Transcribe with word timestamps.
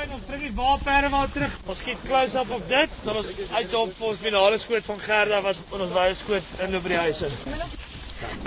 fyn 0.00 0.12
om 0.16 0.20
bring 0.26 0.42
die 0.46 0.54
waarperde 0.56 1.08
maar 1.12 1.28
terug. 1.32 1.56
Ons 1.68 1.80
skiet 1.82 2.04
close 2.06 2.38
up 2.40 2.52
op 2.56 2.62
dit. 2.68 2.92
Dan 3.04 3.18
ons 3.20 3.28
uitdop 3.52 3.92
vir 3.98 4.06
ons 4.10 4.22
finale 4.24 4.60
skoot 4.62 4.86
van 4.86 5.02
Gerda 5.04 5.40
wat 5.44 5.60
in 5.76 5.84
ons 5.86 5.92
wye 5.96 6.14
skoot 6.20 6.62
inloop 6.66 6.86
by 6.86 6.92
die 6.94 7.00
huis 7.04 7.20
in. 7.28 7.34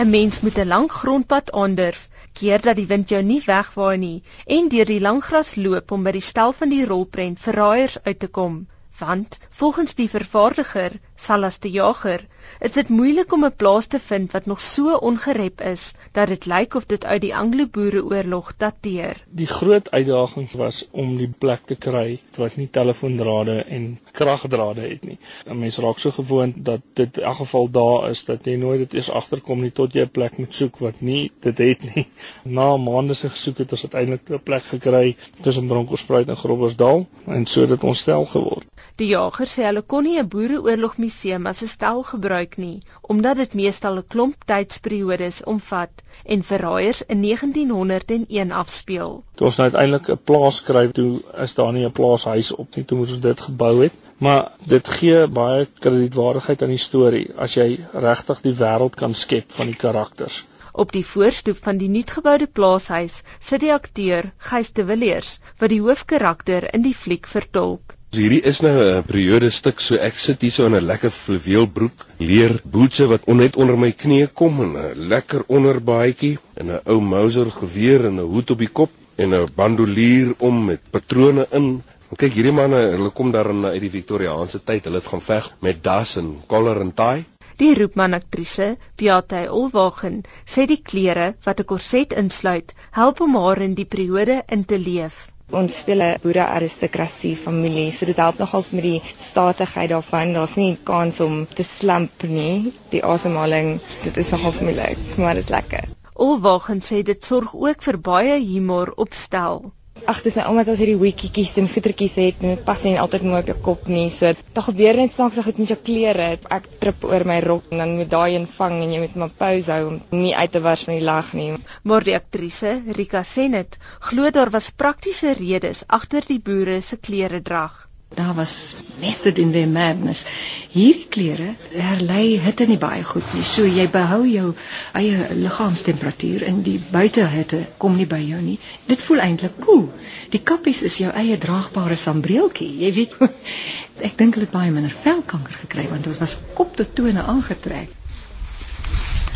'n 0.02 0.10
Mens 0.10 0.42
moet 0.46 0.58
'n 0.64 0.68
lang 0.74 0.90
grondpad 0.92 1.52
aandurf, 1.62 2.08
keer 2.40 2.62
dat 2.62 2.80
die 2.82 2.90
wind 2.94 3.10
jou 3.10 3.22
nie 3.22 3.42
wegwaai 3.46 3.98
nie 3.98 4.24
en 4.58 4.70
deur 4.74 4.90
die 4.90 5.02
lang 5.08 5.22
gras 5.30 5.56
loop 5.56 5.92
om 5.92 6.04
by 6.04 6.14
die 6.18 6.28
stel 6.32 6.54
van 6.62 6.74
die 6.74 6.86
rolprent 6.86 7.40
verraaiers 7.40 7.98
uit 8.04 8.20
te 8.20 8.28
kom 8.28 8.66
want 9.00 9.38
volgens 9.50 9.96
die 9.96 10.10
vervaardiger 10.10 11.00
Salas 11.24 11.60
die 11.64 11.72
Jager 11.72 12.26
is 12.60 12.74
dit 12.76 12.90
moeilik 12.90 13.34
om 13.36 13.46
'n 13.46 13.56
plaas 13.56 13.88
te 13.88 14.00
vind 14.00 14.32
wat 14.36 14.46
nog 14.46 14.62
so 14.62 14.96
ongerep 15.10 15.62
is 15.62 15.84
dat 16.12 16.28
dit 16.28 16.46
lyk 16.46 16.76
of 16.76 16.86
dit 16.86 17.06
uit 17.06 17.22
die 17.22 17.36
Anglo-Boereoorlog 17.36 18.52
dateer. 18.58 19.24
Die 19.30 19.48
groot 19.48 19.92
uitdaging 19.92 20.52
was 20.52 20.88
om 20.92 21.18
die 21.18 21.30
plek 21.38 21.62
te 21.66 21.76
kry 21.76 22.20
wat 22.38 22.56
nie 22.56 22.68
telefoondrade 22.68 23.56
en 23.64 24.00
kragdrade 24.12 24.82
het 24.82 25.04
nie. 25.04 25.18
'n 25.48 25.60
Mens 25.60 25.78
raak 25.78 26.00
so 26.00 26.12
gewoond 26.12 26.66
dat 26.66 26.82
dit 26.94 27.18
in 27.18 27.24
elk 27.24 27.38
geval 27.38 27.70
daar 27.70 28.10
is 28.10 28.26
dat 28.26 28.46
jy 28.46 28.56
nooit 28.56 28.80
dit 28.80 28.94
eers 28.94 29.12
agterkom 29.12 29.62
nie 29.62 29.72
tot 29.72 29.94
jy 29.94 30.02
'n 30.02 30.12
plek 30.12 30.38
moet 30.38 30.54
soek 30.54 30.78
wat 30.78 31.02
nie 31.02 31.32
dit 31.40 31.58
het 31.58 31.96
nie. 31.96 32.08
Na 32.58 32.78
maande 32.78 33.14
se 33.14 33.30
gesoek 33.30 33.58
het 33.58 33.72
ons 33.72 33.84
uiteindelik 33.84 34.30
'n 34.30 34.44
plek 34.44 34.64
gekry 34.64 35.16
tussen 35.42 35.68
Bronkhorstspruit 35.68 36.30
en 36.30 36.38
Groblersdal 36.38 37.08
en 37.26 37.46
so 37.46 37.66
dit 37.66 37.84
ons 37.84 38.00
stel 38.00 38.26
geword. 38.26 38.68
Die 38.96 39.08
jager 39.08 39.48
sê 39.48 39.64
hulle 39.66 39.82
kon 39.82 40.04
nie 40.04 40.20
'n 40.20 40.28
boereoorlog 40.28 40.98
museum 41.14 41.46
as 41.50 41.62
'n 41.62 41.68
stel 41.68 42.00
gebruik 42.04 42.56
nie, 42.58 42.82
omdat 43.14 43.38
dit 43.38 43.54
meestal 43.54 43.98
'n 43.98 44.08
klomp 44.14 44.46
tydsperiodes 44.52 45.44
omvat 45.52 46.02
en 46.26 46.44
verraaiers 46.44 47.02
in 47.14 47.20
1901 47.26 48.52
afspeel. 48.62 49.24
Toe 49.36 49.48
ons 49.48 49.60
nou 49.60 49.68
uiteindelik 49.70 50.10
'n 50.10 50.24
plaas 50.30 50.56
skryf, 50.56 50.92
toe 50.92 51.22
is 51.46 51.54
daar 51.54 51.72
nie 51.74 51.86
'n 51.86 51.92
plaashuis 51.92 52.52
op 52.56 52.76
nie, 52.76 52.86
toe 52.86 52.98
moes 52.98 53.14
ons 53.16 53.20
dit 53.20 53.40
gebou 53.42 53.84
het. 53.84 53.94
Maar 54.18 54.52
dit 54.66 54.88
gee 54.88 55.28
baie 55.28 55.68
kredietwaardigheid 55.80 56.62
aan 56.62 56.76
die 56.76 56.86
storie 56.88 57.28
as 57.38 57.54
jy 57.54 57.86
regtig 57.94 58.42
die 58.42 58.58
wêreld 58.64 58.96
kan 58.96 59.14
skep 59.14 59.52
van 59.52 59.68
die 59.68 59.82
karakters. 59.86 60.46
Op 60.72 60.92
die 60.92 61.06
voorstoep 61.06 61.58
van 61.64 61.78
die 61.78 61.90
nuutgeboude 61.90 62.48
plaashuis 62.48 63.22
sit 63.40 63.60
die 63.60 63.74
akteur 63.74 64.32
Gys 64.38 64.74
de 64.74 64.86
Villiers 64.86 65.40
wat 65.58 65.70
die 65.70 65.82
hoofkarakter 65.82 66.74
in 66.74 66.82
die 66.82 66.96
fliek 66.96 67.28
vertolk. 67.28 67.98
Hierdie 68.14 68.44
is 68.46 68.60
nou 68.62 68.74
'n 68.78 69.06
periode 69.10 69.48
stuk 69.50 69.80
so 69.82 69.96
ek 70.08 70.20
sit 70.24 70.44
hier 70.46 70.52
so 70.54 70.66
in 70.70 70.76
'n 70.78 70.86
lekker 70.86 71.10
fluweelbroek, 71.10 72.04
leer 72.20 72.52
bootse 72.76 73.08
wat 73.10 73.26
net 73.28 73.56
onder 73.56 73.78
my 73.84 73.90
knie 73.92 74.28
kom 74.42 74.62
en 74.62 74.76
'n 74.82 75.08
lekker 75.14 75.42
onderbaadjie 75.48 76.38
en 76.62 76.70
'n 76.76 76.82
ou 76.86 77.00
Mauser 77.02 77.50
geweer 77.50 78.06
en 78.06 78.20
'n 78.20 78.30
hoed 78.36 78.52
op 78.52 78.60
die 78.60 78.70
kop 78.82 78.92
en 79.18 79.34
'n 79.34 79.50
bandolier 79.56 80.36
om 80.38 80.66
met 80.66 80.92
patrone 80.92 81.48
in. 81.52 81.82
En 82.10 82.16
kyk 82.18 82.34
hierdie 82.34 82.54
manne, 82.54 82.84
hulle 82.94 83.10
kom 83.10 83.32
daarin 83.32 83.66
uit 83.66 83.82
die 83.82 83.96
Victoriaanse 83.98 84.62
tyd. 84.64 84.86
Hulle 84.86 85.02
het 85.02 85.10
gaan 85.10 85.26
veg 85.32 85.52
met 85.62 85.84
das 85.84 86.16
en 86.18 86.44
collar 86.48 86.82
en 86.82 86.94
tie. 86.94 87.26
Die 87.58 87.74
roepman 87.74 88.14
aktrise, 88.14 88.78
Beate 88.96 89.48
Olwagen, 89.50 90.22
sê 90.46 90.68
die 90.68 90.82
klere 90.84 91.34
wat 91.46 91.60
'n 91.60 91.66
korset 91.66 92.14
insluit, 92.14 92.74
help 92.92 93.22
om 93.22 93.36
haar 93.36 93.62
in 93.62 93.74
die 93.74 93.90
periode 93.90 94.44
in 94.48 94.66
te 94.66 94.78
leef. 94.78 95.33
Ons 95.54 95.76
speel 95.84 96.02
'n 96.02 96.22
boere 96.22 96.46
aristokrasie 96.46 97.36
familie, 97.38 97.92
so 97.92 98.06
dit 98.10 98.22
help 98.24 98.40
nogals 98.42 98.72
met 98.78 98.86
die 98.88 99.02
statigheid 99.26 99.92
daarvan. 99.92 100.34
Daar's 100.34 100.56
nie 100.58 100.78
kans 100.84 101.20
om 101.20 101.36
te 101.60 101.64
slump 101.64 102.26
nie. 102.38 102.74
Die 102.96 103.04
asemhaling, 103.06 103.80
dit 104.04 104.18
is 104.18 104.34
nogals 104.34 104.60
moeilik, 104.66 104.98
maar 105.18 105.38
dit 105.38 105.44
is 105.44 105.54
lekker. 105.54 105.86
Olwagen 106.14 106.82
sê 106.82 107.04
dit 107.06 107.26
sorg 107.26 107.54
ook 107.54 107.86
vir 107.86 108.00
baie 108.10 108.42
humor 108.42 108.94
op 109.06 109.14
stel. 109.14 109.64
Ag, 110.04 110.20
dis 110.20 110.36
nou 110.36 110.44
omdat 110.52 110.68
ons 110.72 110.80
hierdie 110.82 111.00
wiekietjies 111.00 111.54
en 111.62 111.68
goetertjies 111.72 112.16
het 112.20 112.42
en 112.44 112.52
dit 112.52 112.64
pas 112.68 112.82
nie 112.84 112.98
altyd 113.00 113.24
mooi 113.28 113.38
op 113.40 113.52
jou 113.52 113.56
kop 113.68 113.86
nie. 113.92 114.10
So, 114.12 114.34
daar 114.58 114.66
gebeur 114.66 115.00
net 115.00 115.14
snaaks 115.16 115.38
so 115.40 115.46
goed 115.46 115.62
met 115.62 115.72
jou 115.72 115.78
klere. 115.90 116.26
Ek 116.58 116.68
trip 116.82 117.06
oor 117.08 117.24
my 117.30 117.38
rok 117.46 117.72
en 117.72 117.84
dan 117.84 117.94
moet 118.00 118.12
daai 118.12 118.36
een 118.36 118.50
vang 118.58 118.76
en 118.84 118.92
jy 118.92 119.00
moet 119.06 119.16
maar 119.22 119.32
pose 119.40 119.72
hou 119.72 119.94
om 119.94 120.02
nie 120.26 120.36
uit 120.36 120.54
te 120.58 120.64
wars 120.66 120.84
van 120.90 120.98
die 120.98 121.08
lag 121.08 121.32
nie. 121.40 121.48
Maar 121.88 122.10
die 122.10 122.18
aktrise, 122.20 122.76
Rika 123.00 123.24
Senet, 123.24 123.80
glo 124.10 124.34
daar 124.36 124.52
was 124.52 124.74
praktiese 124.84 125.38
redes 125.40 125.86
agter 125.88 126.28
die 126.28 126.42
boere 126.52 126.82
se 126.82 127.00
klere 127.00 127.40
drag. 127.42 127.86
Daar 128.16 128.34
was 128.38 128.76
method 129.00 129.38
in 129.42 129.52
their 129.52 129.68
madness. 129.68 130.26
Hierdie 130.74 131.08
klere 131.10 131.56
herlei 131.72 132.40
hitte 132.42 132.68
nie 132.70 132.78
baie 132.82 133.04
goed 133.04 133.34
nie. 133.34 133.44
So 133.44 133.66
jy 133.66 133.88
behou 133.92 134.22
jou 134.30 134.54
eie 135.00 135.30
liggaamstemperatuur 135.40 136.46
en 136.50 136.62
die 136.66 136.80
buitehitte 136.92 137.64
kom 137.82 137.98
nie 137.98 138.10
by 138.10 138.22
jou 138.22 138.42
nie. 138.42 138.60
Dit 138.90 139.02
voel 139.08 139.24
eintlik 139.26 139.58
koel. 139.60 139.88
Cool. 139.88 139.90
Die 140.34 140.42
kappies 140.42 140.82
is 140.88 141.00
jou 141.02 141.12
eie 141.14 141.38
draagbare 141.38 141.98
sambreeltjie. 142.00 142.70
Jy 142.84 142.94
weet, 143.00 143.18
ek 144.08 144.18
dink 144.22 144.38
hulle 144.38 144.48
het 144.48 144.56
baie 144.56 144.72
minder 144.74 144.94
velkanker 145.04 145.60
gekry 145.66 145.90
want 145.92 146.10
dit 146.10 146.22
was 146.22 146.38
kop 146.58 146.78
tot 146.80 146.96
tone 146.98 147.26
aangetrek. 147.36 147.92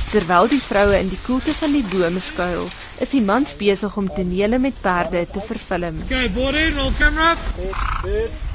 Terwyl 0.07 0.47
die 0.47 0.61
vroue 0.63 0.95
in 1.01 1.09
die 1.11 1.19
koelte 1.25 1.51
van 1.51 1.73
die 1.75 1.83
bome 1.91 2.21
skuil, 2.23 2.69
is 3.03 3.11
die 3.11 3.21
mans 3.21 3.57
besig 3.59 3.97
om 3.99 4.07
tonele 4.07 4.55
met 4.63 4.79
perde 4.81 5.25
te 5.27 5.43
vervilm. 5.43 5.99
Okay, 6.05 6.29
body, 6.31 6.69
roll 6.77 6.93
camera. 6.95 7.33
Dit 8.05 8.46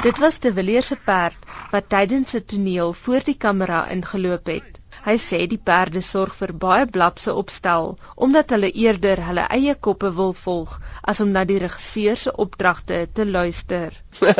was 0.00 0.38
die 0.40 0.52
Villiers 0.56 0.86
se 0.86 0.96
perd 0.96 1.36
wat 1.70 1.88
tydens 1.92 2.34
'n 2.34 2.44
toneel 2.46 2.92
voor 2.92 3.20
die 3.24 3.36
kamera 3.36 3.88
ingeloop 3.88 4.46
het. 4.46 4.80
Hy 5.04 5.16
sê 5.16 5.46
die 5.46 5.60
perde 5.70 6.00
sorg 6.00 6.34
vir 6.34 6.52
baie 6.62 6.86
blapse 6.86 7.34
opstel 7.34 7.98
omdat 8.14 8.50
hulle 8.50 8.72
eerder 8.72 9.24
hulle 9.26 9.44
eie 9.56 9.74
koppe 9.74 10.14
wil 10.14 10.32
volg 10.32 10.80
as 11.02 11.20
om 11.20 11.30
na 11.30 11.44
die 11.44 11.58
regisseur 11.58 12.16
se 12.16 12.36
opdragte 12.36 13.08
te 13.12 13.26
luister. 13.26 13.92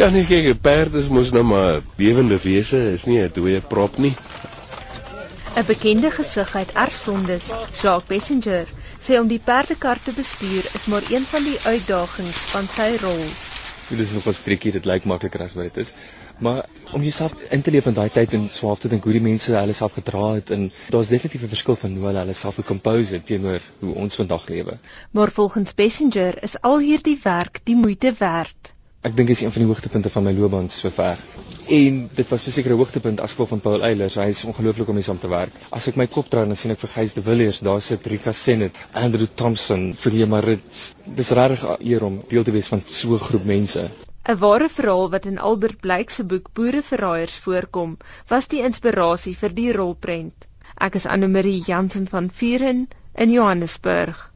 ja 0.00 0.10
nee, 0.10 0.26
kyk, 0.26 0.46
'n 0.54 0.60
perd 0.68 0.94
is 0.94 1.08
mos 1.08 1.30
nou 1.30 1.42
maar 1.42 1.82
lewende 1.96 2.38
wese, 2.42 2.90
is 2.90 3.06
nie 3.06 3.22
'n 3.22 3.32
dooie 3.34 3.60
prop 3.60 3.98
nie. 3.98 4.16
'n 5.54 5.66
Bekende 5.66 6.10
gesig 6.10 6.54
uit 6.56 6.70
Erfsondes, 6.72 7.46
Jacques 7.80 8.08
Passenger, 8.08 8.66
sê 8.98 9.18
om 9.20 9.26
die 9.28 9.38
perdekar 9.38 9.98
te 10.02 10.12
bestuur 10.16 10.68
is 10.74 10.86
maar 10.86 11.04
een 11.10 11.26
van 11.28 11.44
die 11.44 11.58
uitdagings 11.64 12.38
van 12.54 12.68
sy 12.68 12.86
rol. 13.02 13.24
Dit 13.88 13.98
is 13.98 14.12
nog 14.12 14.26
'n 14.26 14.32
streekie, 14.32 14.72
dit 14.72 14.84
lyk 14.84 15.04
makliker 15.04 15.42
as 15.42 15.52
wat 15.52 15.68
dit 15.68 15.76
is. 15.76 15.92
Maar 16.38 16.64
om 16.92 17.02
jouself 17.02 17.32
in 17.50 17.62
te 17.62 17.70
leef 17.70 17.86
in 17.86 17.92
daai 17.92 18.10
tyd 18.10 18.32
en 18.32 18.48
swaaf 18.48 18.78
te 18.78 18.88
dink 18.88 19.04
hoe 19.04 19.12
die 19.12 19.20
mense 19.20 19.52
hulle 19.54 19.76
self 19.76 19.92
gedra 19.92 20.32
het 20.32 20.50
en 20.50 20.72
daar's 20.88 21.08
definitief 21.08 21.42
'n 21.42 21.54
verskil 21.54 21.76
van 21.76 21.94
hoe 21.96 22.06
hulle 22.06 22.18
hulle 22.18 22.32
self 22.32 22.54
gekompose 22.54 23.14
het 23.14 23.26
teenoor 23.26 23.60
hoe 23.78 23.94
ons 23.94 24.14
vandag 24.14 24.48
lewe. 24.48 24.78
Maar 25.10 25.30
volgens 25.30 25.72
Passenger 25.72 26.42
is 26.42 26.60
al 26.60 26.78
hierdie 26.78 27.18
werk 27.22 27.60
die 27.64 27.76
moeite 27.76 28.14
werd. 28.18 28.61
Ek 29.02 29.16
dink 29.18 29.32
is 29.34 29.40
een 29.42 29.50
van 29.50 29.64
die 29.64 29.66
hoogtepunte 29.66 30.10
van 30.14 30.22
my 30.22 30.32
loopbaan 30.34 30.68
sover. 30.70 31.18
En 31.76 31.96
dit 32.18 32.28
was 32.32 32.44
verseker 32.46 32.70
'n 32.70 32.78
hoogtepunt 32.78 33.20
as 33.24 33.32
gevolg 33.34 33.48
van 33.48 33.62
Paul 33.64 33.82
Eilers. 33.88 34.14
Hy 34.14 34.28
is 34.30 34.44
ongelooflik 34.44 34.88
om 34.88 34.94
mee 34.94 35.02
saam 35.02 35.18
te 35.18 35.30
werk. 35.32 35.56
As 35.70 35.88
ek 35.88 35.96
my 35.96 36.06
kop 36.06 36.28
draai 36.30 36.46
dan 36.46 36.56
sien 36.60 36.70
ek 36.70 36.78
vir 36.84 36.92
Gys 36.92 37.14
de 37.16 37.22
Villiers, 37.22 37.58
daar 37.58 37.82
sit 37.82 38.06
Rika 38.06 38.32
Senet, 38.32 38.78
Andrew 38.92 39.26
Thompson, 39.34 39.94
Philia 39.94 40.26
Maritz. 40.26 40.92
Dis 41.04 41.30
regtig 41.30 41.66
eer 41.80 42.04
om 42.04 42.22
deel 42.28 42.44
te 42.44 42.52
wees 42.52 42.68
van 42.68 42.80
so 42.86 43.14
'n 43.14 43.18
groep 43.18 43.44
mense. 43.44 43.90
'n 44.28 44.38
Ware 44.38 44.68
verhaal 44.68 45.10
wat 45.10 45.26
in 45.26 45.38
Albert 45.38 45.80
Blyk 45.80 46.10
se 46.10 46.24
boek 46.24 46.52
Boereverraaiers 46.52 47.36
voorkom, 47.38 47.96
was 48.28 48.46
die 48.46 48.62
inspirasie 48.62 49.36
vir 49.36 49.54
die 49.54 49.72
rolprent. 49.72 50.46
Ek 50.78 50.94
is 50.94 51.06
Anne 51.06 51.28
Marie 51.28 51.62
Jansen 51.66 52.06
van 52.08 52.30
Vuren 52.30 52.88
in 53.14 53.30
Johannesburg. 53.30 54.30